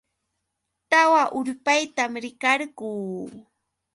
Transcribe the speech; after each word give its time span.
Tawa 0.89 1.21
urpaytam 1.39 2.11
rikarquu. 2.23 2.89